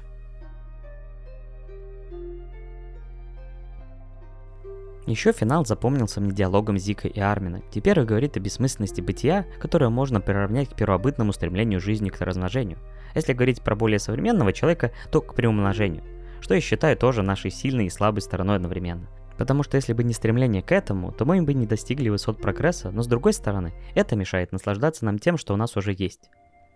[5.05, 9.89] Еще финал запомнился мне диалогом Зика и Армина, где первый говорит о бессмысленности бытия, которое
[9.89, 12.77] можно приравнять к первобытному стремлению жизни к размножению.
[13.13, 16.03] Если говорить про более современного человека, то к приумножению,
[16.39, 19.09] что я считаю тоже нашей сильной и слабой стороной одновременно.
[19.37, 22.91] Потому что если бы не стремление к этому, то мы бы не достигли высот прогресса,
[22.91, 26.29] но с другой стороны, это мешает наслаждаться нам тем, что у нас уже есть.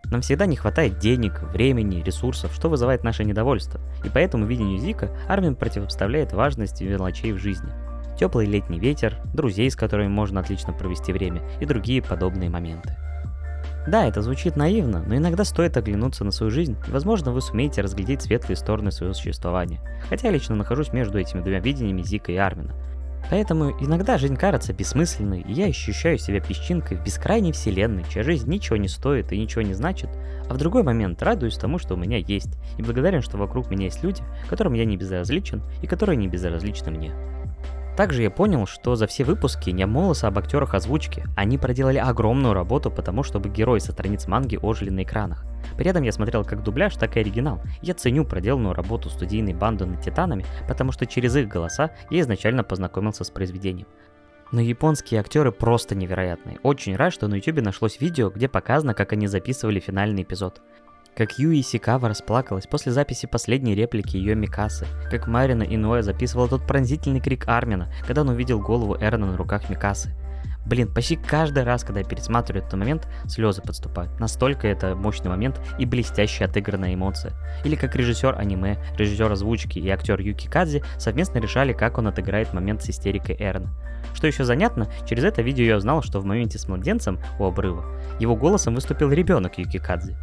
[0.06, 5.10] Нам всегда не хватает денег, времени, ресурсов, что вызывает наше недовольство, и поэтому видению Зика
[5.28, 7.72] Армин противопоставляет важность мелочей в жизни.
[8.18, 12.96] Теплый летний ветер, друзей, с которыми можно отлично провести время, и другие подобные моменты.
[13.88, 17.82] Да, это звучит наивно, но иногда стоит оглянуться на свою жизнь, и возможно вы сумеете
[17.82, 19.80] разглядеть светлые стороны своего существования.
[20.10, 22.76] Хотя я лично нахожусь между этими двумя видениями Зика и Армина.
[23.30, 28.50] Поэтому иногда жизнь кажется бессмысленной, и я ощущаю себя песчинкой в бескрайней вселенной, чья жизнь
[28.50, 30.10] ничего не стоит и ничего не значит,
[30.50, 33.86] а в другой момент радуюсь тому, что у меня есть, и благодарен, что вокруг меня
[33.86, 37.14] есть люди, которым я не безразличен и которые не безразличны мне.
[37.98, 41.24] Также я понял, что за все выпуски не обмолвился об актерах озвучки.
[41.36, 45.44] Они проделали огромную работу потому, чтобы герои со страниц манги ожили на экранах.
[45.78, 47.60] При этом я смотрел как дубляж, так и оригинал.
[47.82, 52.64] Я ценю проделанную работу студийной банды над Титанами, потому что через их голоса я изначально
[52.64, 53.88] познакомился с произведением.
[54.52, 56.60] Но японские актеры просто невероятные.
[56.62, 60.62] Очень рад, что на YouTube нашлось видео, где показано, как они записывали финальный эпизод.
[61.18, 64.86] Как Юи Сикава расплакалась после записи последней реплики ее Микасы.
[65.10, 69.68] Как Марина Иноэ записывала тот пронзительный крик Армина, когда он увидел голову Эрона на руках
[69.68, 70.14] Микасы.
[70.68, 74.20] Блин, почти каждый раз, когда я пересматриваю этот момент, слезы подступают.
[74.20, 77.34] Настолько это мощный момент и блестящая отыгранная эмоция.
[77.64, 82.54] Или как режиссер аниме, режиссер озвучки и актер Юки Кадзи совместно решали, как он отыграет
[82.54, 83.74] момент с истерикой Эрона.
[84.14, 87.86] Что еще занятно, через это видео я узнал, что в моменте с младенцем у обрыва
[88.20, 90.16] его голосом выступил ребенок Юки Кадзи.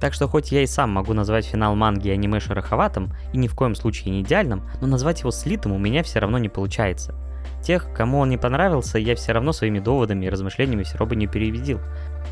[0.00, 3.48] Так что хоть я и сам могу назвать финал манги и аниме шероховатым, и ни
[3.48, 7.14] в коем случае не идеальным, но назвать его слитым у меня все равно не получается.
[7.62, 11.26] Тех, кому он не понравился, я все равно своими доводами и размышлениями все равно не
[11.26, 11.80] переведил.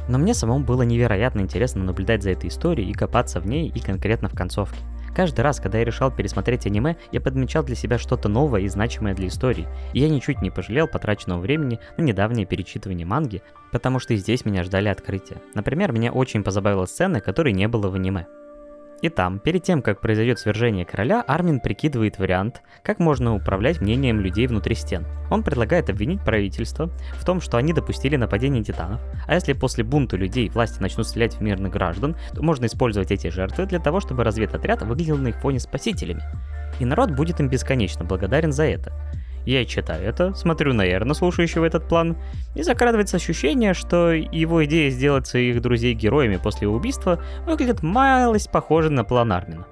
[0.09, 3.81] Но мне самому было невероятно интересно наблюдать за этой историей и копаться в ней и
[3.81, 4.79] конкретно в концовке.
[5.17, 9.15] Каждый раз, когда я решал пересмотреть аниме, я подмечал для себя что-то новое и значимое
[9.15, 13.41] для истории, и я ничуть не пожалел потраченного времени на недавнее перечитывание манги,
[13.73, 15.41] потому что и здесь меня ждали открытия.
[15.55, 18.27] Например, меня очень позабавила сцена, которой не было в аниме.
[19.07, 24.19] И там, перед тем, как произойдет свержение короля, Армин прикидывает вариант, как можно управлять мнением
[24.19, 25.07] людей внутри стен.
[25.31, 30.17] Он предлагает обвинить правительство в том, что они допустили нападение титанов, а если после бунта
[30.17, 34.25] людей власти начнут стрелять в мирных граждан, то можно использовать эти жертвы для того, чтобы
[34.25, 36.25] разведотряд выглядел на их фоне спасителями.
[36.81, 38.93] И народ будет им бесконечно благодарен за это.
[39.47, 42.17] Я читаю это, смотрю на Эрна, слушающего этот план,
[42.57, 48.91] и закрадывается ощущение, что его идея сделать своих друзей героями после убийства выглядит малость похожей
[48.91, 49.67] на план Армина.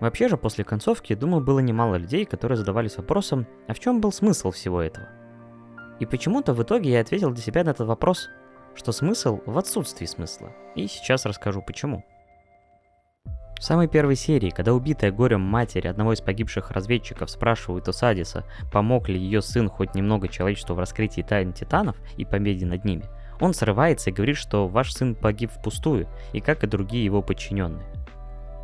[0.00, 4.10] Вообще же, после концовки, думаю, было немало людей, которые задавались вопросом, а в чем был
[4.10, 5.06] смысл всего этого?
[6.00, 8.30] И почему-то в итоге я ответил для себя на этот вопрос,
[8.74, 10.52] что смысл в отсутствии смысла.
[10.76, 12.04] И сейчас расскажу почему.
[13.58, 18.44] В самой первой серии, когда убитая горем матери одного из погибших разведчиков спрашивает у Садиса,
[18.72, 23.04] помог ли ее сын хоть немного человечеству в раскрытии тайн титанов и победе над ними,
[23.40, 27.86] он срывается и говорит, что ваш сын погиб впустую, и как и другие его подчиненные.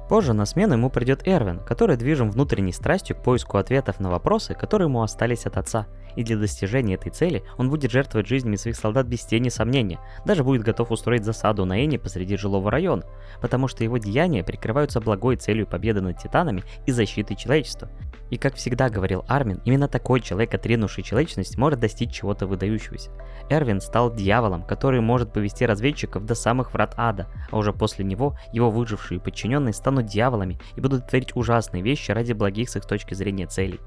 [0.08, 4.54] Позже на смену ему придет Эрвин, который движим внутренней страстью к поиску ответов на вопросы,
[4.54, 5.86] которые ему остались от отца.
[6.16, 10.44] И для достижения этой цели он будет жертвовать жизнями своих солдат без тени сомнения, даже
[10.44, 13.04] будет готов устроить засаду на Эне посреди жилого района,
[13.40, 17.88] потому что его деяния прикрываются благой целью победы над титанами и защиты человечества.
[18.30, 23.10] И как всегда говорил Армин, именно такой человек, отринувший человечность, может достичь чего-то выдающегося.
[23.50, 28.36] Эрвин стал дьяволом, который может повести разведчиков до самых врат ада, а уже после него
[28.52, 33.14] его выжившие подчиненные станут дьяволами и будут творить ужасные вещи ради благих с их точки
[33.14, 33.80] зрения целей.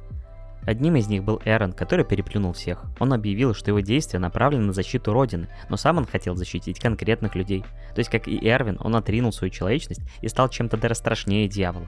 [0.67, 2.83] Одним из них был Эрон, который переплюнул всех.
[2.99, 7.35] Он объявил, что его действия направлены на защиту Родины, но сам он хотел защитить конкретных
[7.35, 7.63] людей.
[7.95, 11.87] То есть, как и Эрвин, он отринул свою человечность и стал чем-то даже страшнее дьявола.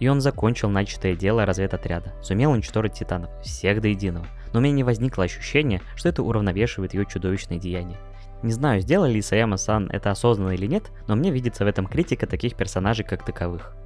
[0.00, 4.26] И он закончил начатое дело разведотряда, сумел уничтожить титанов, всех до единого.
[4.54, 7.98] Но у меня не возникло ощущения, что это уравновешивает ее чудовищные деяния.
[8.42, 12.26] Не знаю, сделали ли Саяма-сан это осознанно или нет, но мне видится в этом критика
[12.26, 13.76] таких персонажей как таковых.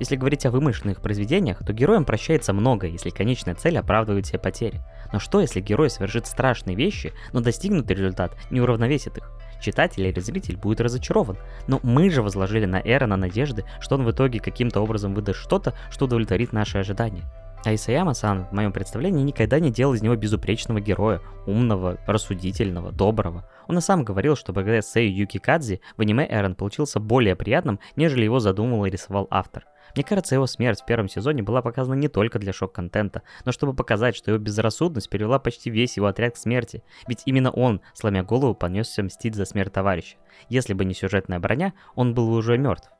[0.00, 4.80] Если говорить о вымышленных произведениях, то героям прощается много, если конечная цель оправдывает все потери.
[5.12, 9.30] Но что, если герой совершит страшные вещи, но достигнутый результат не уравновесит их?
[9.60, 11.36] Читатель или зритель будет разочарован.
[11.66, 15.74] Но мы же возложили на Эрона надежды, что он в итоге каким-то образом выдаст что-то,
[15.90, 17.30] что удовлетворит наши ожидания.
[17.66, 23.46] А Исаяма-сан, в моем представлении, никогда не делал из него безупречного героя, умного, рассудительного, доброго.
[23.68, 27.78] Он и сам говорил, что благодаря Сею Юки Кадзи в аниме Эрон получился более приятным,
[27.96, 29.66] нежели его задумывал и рисовал автор.
[29.94, 33.74] Мне кажется, его смерть в первом сезоне была показана не только для шок-контента, но чтобы
[33.74, 38.22] показать, что его безрассудность перевела почти весь его отряд к смерти, ведь именно он, сломя
[38.22, 40.16] голову, понесся мстить за смерть товарища.
[40.48, 42.90] Если бы не сюжетная броня, он был бы уже мертв.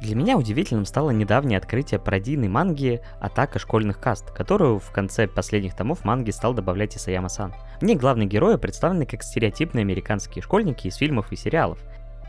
[0.00, 5.76] Для меня удивительным стало недавнее открытие пародийной манги «Атака школьных каст», которую в конце последних
[5.76, 7.52] томов манги стал добавлять Исаяма-сан.
[7.80, 11.80] В ней главные герои представлены как стереотипные американские школьники из фильмов и сериалов,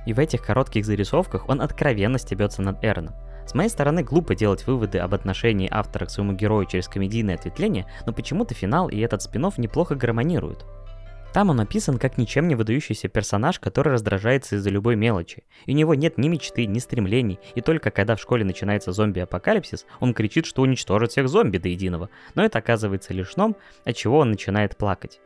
[0.05, 3.13] и в этих коротких зарисовках он откровенно стебется над Эроном.
[3.45, 7.85] С моей стороны глупо делать выводы об отношении автора к своему герою через комедийное ответвление,
[8.05, 10.65] но почему-то финал и этот спин неплохо гармонируют.
[11.33, 15.43] Там он описан как ничем не выдающийся персонаж, который раздражается из-за любой мелочи.
[15.65, 19.85] И у него нет ни мечты, ни стремлений, и только когда в школе начинается зомби-апокалипсис,
[20.01, 22.09] он кричит, что уничтожит всех зомби до единого.
[22.35, 25.21] Но это оказывается лишь сном, от чего он начинает плакать.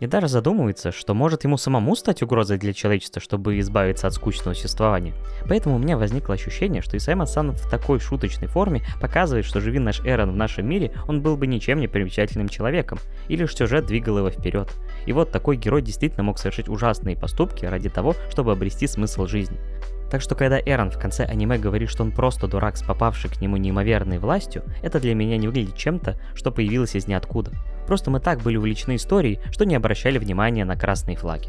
[0.00, 4.54] И даже задумывается, что может ему самому стать угрозой для человечества, чтобы избавиться от скучного
[4.54, 5.12] существования.
[5.46, 9.78] Поэтому у меня возникло ощущение, что Исайма Сан в такой шуточной форме показывает, что живи
[9.78, 13.84] наш Эрон в нашем мире, он был бы ничем не примечательным человеком, или что сюжет
[13.84, 14.72] двигал его вперед.
[15.04, 19.58] И вот такой герой действительно мог совершить ужасные поступки ради того, чтобы обрести смысл жизни.
[20.10, 23.40] Так что когда Эрон в конце аниме говорит, что он просто дурак с попавшей к
[23.40, 27.52] нему неимоверной властью, это для меня не выглядит чем-то, что появилось из ниоткуда.
[27.90, 31.48] Просто мы так были увлечены историей, что не обращали внимания на красные флаги.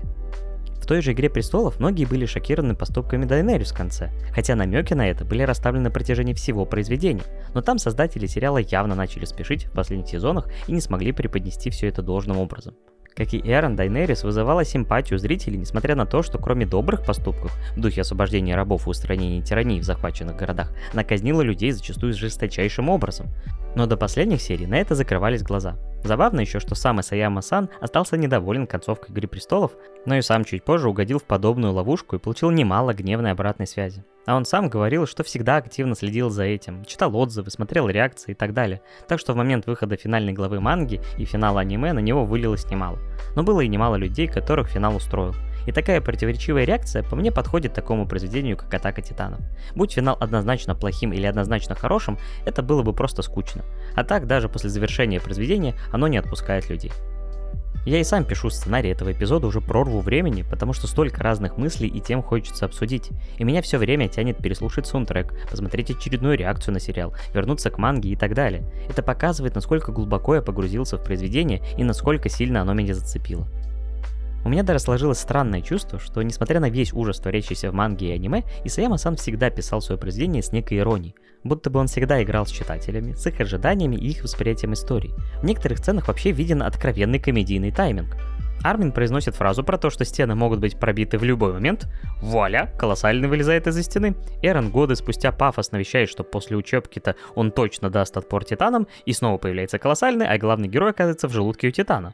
[0.82, 5.08] В той же «Игре престолов» многие были шокированы поступками Дайнерис в конце, хотя намеки на
[5.08, 7.21] это были расставлены на протяжении всего произведения,
[7.54, 11.89] но там создатели сериала явно начали спешить в последних сезонах и не смогли преподнести все
[11.89, 12.73] это должным образом.
[13.15, 17.80] Как и Эрон, Дайнерис вызывала симпатию зрителей, несмотря на то, что кроме добрых поступков, в
[17.80, 23.27] духе освобождения рабов и устранения тирании в захваченных городах, она казнила людей зачастую жесточайшим образом.
[23.75, 25.77] Но до последних серий на это закрывались глаза.
[26.04, 29.74] Забавно еще, что сам Исаяма-сан остался недоволен концовкой «Игры престолов»,
[30.06, 34.04] но и сам чуть позже угодил в подобную ловушку и получил немало гневной обратной связи.
[34.26, 38.36] А он сам говорил, что всегда активно следил за этим, читал отзывы, смотрел реакции и
[38.36, 38.82] так далее.
[39.08, 43.00] Так что в момент выхода финальной главы манги и финала аниме на него вылилось немало.
[43.36, 45.34] Но было и немало людей, которых финал устроил.
[45.65, 49.39] И такая противоречивая реакция по мне подходит такому произведению, как «Атака Титанов».
[49.76, 53.63] Будь финал однозначно плохим или однозначно хорошим, это было бы просто скучно.
[53.95, 56.91] А так, даже после завершения произведения, оно не отпускает людей.
[57.84, 61.88] Я и сам пишу сценарий этого эпизода уже прорву времени, потому что столько разных мыслей
[61.88, 63.10] и тем хочется обсудить.
[63.38, 68.12] И меня все время тянет переслушать саундтрек, посмотреть очередную реакцию на сериал, вернуться к манге
[68.12, 68.63] и так далее.
[68.88, 73.47] Это показывает, насколько глубоко я погрузился в произведение и насколько сильно оно меня зацепило.
[74.43, 78.13] У меня даже сложилось странное чувство, что несмотря на весь ужас, творящийся в манге и
[78.13, 82.45] аниме, Исаяма сам всегда писал свое произведение с некой иронией, будто бы он всегда играл
[82.45, 85.13] с читателями, с их ожиданиями и их восприятием истории.
[85.41, 88.17] В некоторых сценах вообще виден откровенный комедийный тайминг.
[88.63, 91.88] Армин произносит фразу про то, что стены могут быть пробиты в любой момент.
[92.21, 94.15] Вуаля, колоссально вылезает из-за стены.
[94.43, 99.38] Эрон годы спустя пафосно вещает, что после учебки-то он точно даст отпор титанам, и снова
[99.38, 102.13] появляется колоссальный, а главный герой оказывается в желудке у титана.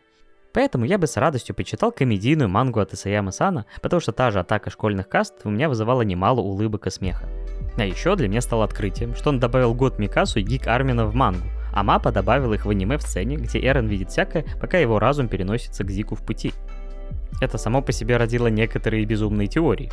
[0.57, 4.39] Поэтому я бы с радостью почитал комедийную мангу от Исаяма Сана, потому что та же
[4.39, 7.27] атака школьных каст у меня вызывала немало улыбок и смеха.
[7.77, 11.13] А еще для меня стало открытием, что он добавил год Микасу и Гик Армина в
[11.13, 14.97] мангу, а Мапа добавил их в аниме в сцене, где Эрон видит всякое, пока его
[14.97, 16.53] разум переносится к Зику в пути.
[17.39, 19.91] Это само по себе родило некоторые безумные теории.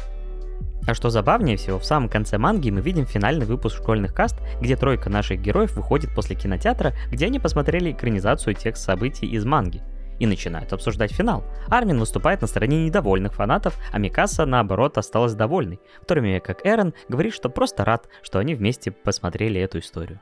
[0.87, 4.77] А что забавнее всего, в самом конце манги мы видим финальный выпуск школьных каст, где
[4.77, 9.83] тройка наших героев выходит после кинотеатра, где они посмотрели экранизацию тех событий из манги
[10.19, 11.45] и начинают обсуждать финал.
[11.69, 16.67] Армин выступает на стороне недовольных фанатов, а Микаса, наоборот, осталась довольной, в то время как
[16.67, 20.21] Эрен говорит, что просто рад, что они вместе посмотрели эту историю.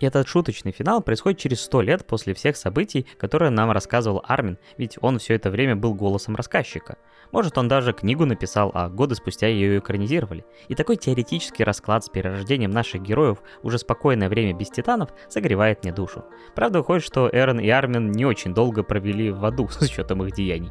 [0.00, 4.58] И этот шуточный финал происходит через сто лет после всех событий, которые нам рассказывал Армин,
[4.78, 6.96] ведь он все это время был голосом рассказчика.
[7.32, 10.44] Может, он даже книгу написал, а годы спустя ее экранизировали.
[10.68, 15.92] И такой теоретический расклад с перерождением наших героев уже спокойное время без титанов согревает мне
[15.92, 16.24] душу.
[16.56, 20.34] Правда, выходит, что Эрон и Армин не очень долго провели в аду с учетом их
[20.34, 20.70] деяний.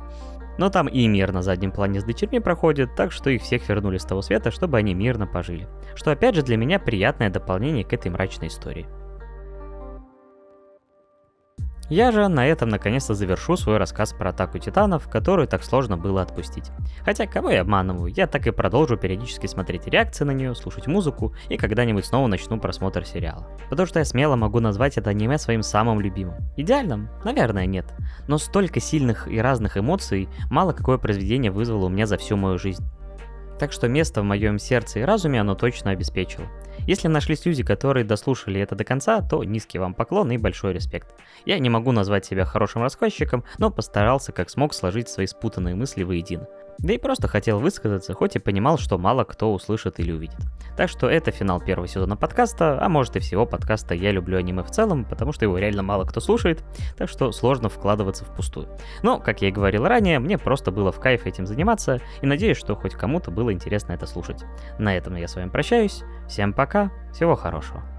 [0.57, 3.97] Но там и мир на заднем плане с дочерьми проходит, так что их всех вернули
[3.97, 5.69] с того света, чтобы они мирно пожили.
[5.95, 8.85] Что опять же для меня приятное дополнение к этой мрачной истории.
[11.89, 16.21] Я же на этом наконец-то завершу свой рассказ про атаку титанов, которую так сложно было
[16.21, 16.69] отпустить.
[17.03, 21.33] Хотя, кого я обманываю, я так и продолжу периодически смотреть реакции на нее, слушать музыку
[21.49, 23.47] и когда-нибудь снова начну просмотр сериала.
[23.71, 26.35] Потому что я смело могу назвать это аниме своим самым любимым.
[26.57, 27.09] Идеальным?
[27.23, 27.85] Наверное, нет.
[28.27, 32.59] Но столько сильных и разных эмоций мало какое произведение вызвало у меня за всю мою
[32.59, 32.85] жизнь.
[33.57, 36.45] Так что место в моем сердце и разуме оно точно обеспечило.
[36.89, 41.13] Если нашлись люди, которые дослушали это до конца, то низкий вам поклон и большой респект.
[41.45, 46.01] Я не могу назвать себя хорошим рассказчиком, но постарался как смог сложить свои спутанные мысли
[46.01, 46.47] воедино.
[46.81, 50.39] Да и просто хотел высказаться, хоть и понимал, что мало кто услышит или увидит.
[50.77, 54.63] Так что это финал первого сезона подкаста, а может и всего подкаста «Я люблю аниме»
[54.63, 56.63] в целом, потому что его реально мало кто слушает,
[56.97, 58.69] так что сложно вкладываться в пустую.
[59.03, 62.57] Но, как я и говорил ранее, мне просто было в кайф этим заниматься, и надеюсь,
[62.57, 64.45] что хоть кому-то было интересно это слушать.
[64.77, 67.98] На этом я с вами прощаюсь, всем пока, всего хорошего.